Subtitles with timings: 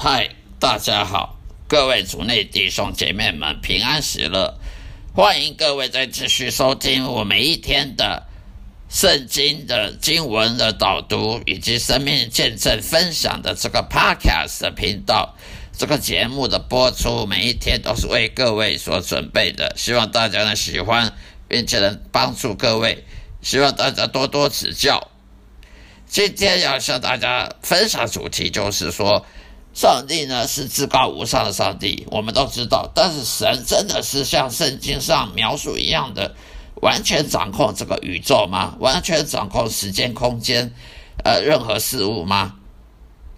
[0.00, 0.30] 嗨，
[0.60, 1.36] 大家好，
[1.66, 4.56] 各位主内弟兄姐妹们平安喜乐！
[5.12, 8.22] 欢迎各位再继续收听我每一天的
[8.88, 15.34] 圣经的经文的导读以及生命见证分享的这个 Podcast 频道。
[15.76, 21.12] 这个节目的播出每一天都是为各位所准备的，希望大家呢喜欢，
[21.48, 23.04] 并且能帮助各位，
[23.42, 25.10] 希望大家多多指教。
[26.06, 29.26] 今天要向大家分享主题就是说。
[29.78, 32.90] 上帝呢是至高无上的上帝，我们都知道。
[32.96, 36.34] 但是神真的是像圣经上描述一样的，
[36.82, 38.74] 完全掌控这个宇宙吗？
[38.80, 40.74] 完全掌控时间、空间，
[41.22, 42.56] 呃，任何事物吗？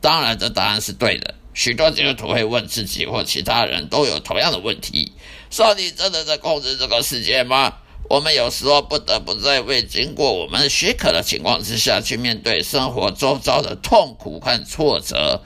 [0.00, 1.34] 当然，这答案是对的。
[1.52, 5.12] 许多基督徒会问自己或其他人都有同样的问题：
[5.50, 7.74] 上帝真的在控制这个世界吗？
[8.08, 15.42] 我们有时候不得不在未经过我们许可的情况之下去面对生活周遭的痛苦和挫折。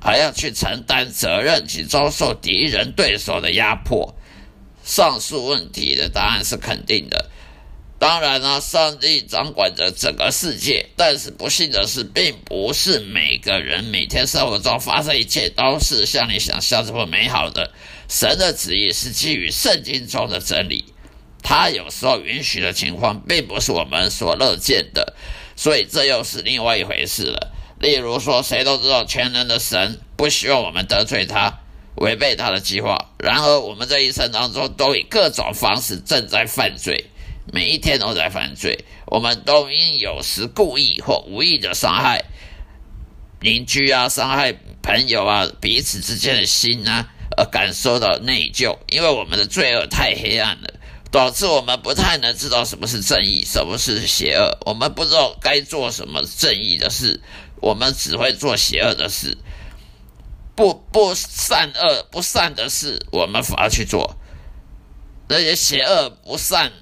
[0.00, 4.14] 还要去承担责任及遭受敌人对手的压迫。
[4.84, 7.30] 上述问题的答案是肯定的。
[7.98, 17.72] 当然呢，上帝掌管着整个世界，但是不幸的是，并不是每个人每天生活中发生一切都是像你想象这么美好的。
[18.08, 20.84] 神的旨意是基于圣经中的真理，
[21.42, 25.14] 他有时候允许的情况，并不是我们所乐见的，
[25.56, 27.52] 所以这又是另外一回事了。
[27.80, 31.60] 例如说，谁都知道全能的神不希望我们得罪他，
[31.94, 33.10] 违背他的计划。
[33.18, 37.06] 然而，我们这一生当中都以各种方式正在犯罪，
[37.52, 38.84] 每一天都在犯罪。
[39.06, 42.24] 我们都因有时故意或无意的伤害
[43.40, 48.76] 邻居啊，伤害朋友啊，彼此之间的心啊，而感受到内疚。
[48.90, 50.74] 因为我们的罪恶太黑暗了，
[51.12, 54.58] 导致我们不太能知道什么是正义，什么是邪恶。
[54.66, 57.20] 我们不知道该做什么正义的事。
[57.60, 59.36] 我们只会做邪恶的事，
[60.54, 64.16] 不不善恶不善的事，我们反而去做；
[65.28, 66.72] 那些邪恶不善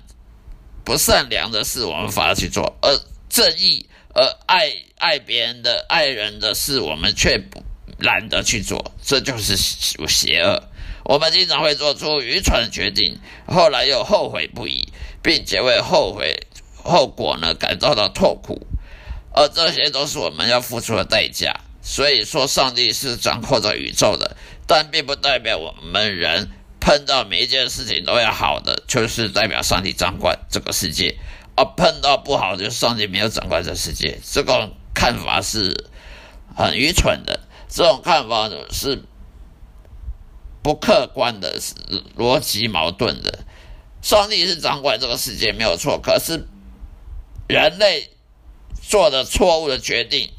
[0.85, 2.77] 不善良的事，我们反而去做。
[2.81, 2.99] 而
[3.29, 7.63] 正义而爱爱别人的爱人的事，我们却不
[7.99, 8.93] 懒得去做。
[9.03, 10.63] 这就是邪恶。
[11.05, 14.89] 我们经常会做出愚蠢的决定，后来又后悔不已，
[15.23, 16.47] 并且为后悔
[16.83, 18.67] 后果呢感到到痛苦。
[19.37, 21.61] 而这些都是我们要付出的代价。
[21.83, 24.37] 所以说，上帝是掌控着宇宙的，
[24.67, 26.49] 但并不代表我们人
[26.81, 31.15] 碰到每一件事情都要好的，就是代表上帝掌管这个世界；
[31.55, 34.19] 而碰到不好，就是上帝没有掌管这世界。
[34.25, 35.87] 这种看法是
[36.57, 37.39] 很愚蠢的，
[37.69, 39.05] 这种看法是
[40.61, 41.61] 不客观的，
[42.17, 43.45] 逻辑矛盾的。
[44.03, 46.49] 上帝是掌管这个世界没有错，可是
[47.47, 48.11] 人类。
[48.89, 50.31] 做的错误的决定，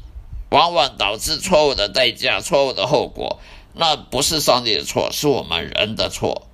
[0.50, 3.38] 往往导致错误的代价、错误的后果。
[3.74, 6.48] 那不是上帝的错，是我们人的错。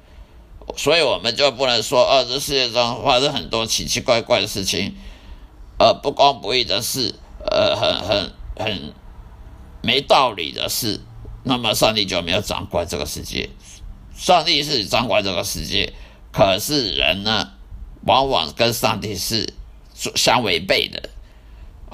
[0.76, 4.96] 所以我们就不能说，呃，这世界上发生很多奇奇怪怪的事情，
[5.78, 7.14] 呃，不公不义的事，
[7.48, 8.92] 呃，很很很
[9.82, 11.00] 没道理的事。
[11.44, 13.50] 那么上帝就没有掌管这个世界。
[14.16, 15.92] 上帝是掌管这个世界，
[16.32, 17.52] 可是人呢，
[18.06, 19.52] 往往跟上帝是
[19.94, 21.10] 相违背的。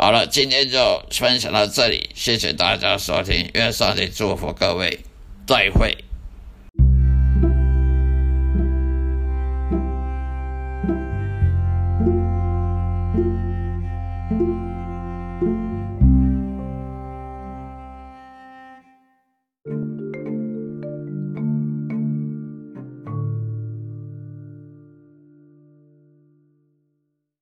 [0.03, 5.01] 好了，今天就分享到这里，谢谢大家收听，愿上帝祝福各位，
[5.47, 5.95] 再会。